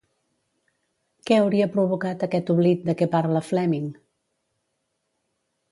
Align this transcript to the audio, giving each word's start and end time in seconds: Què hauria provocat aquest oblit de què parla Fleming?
Què 1.29 1.37
hauria 1.41 1.67
provocat 1.75 2.25
aquest 2.29 2.49
oblit 2.55 2.89
de 2.89 2.95
què 3.03 3.09
parla 3.17 3.45
Fleming? 3.53 3.87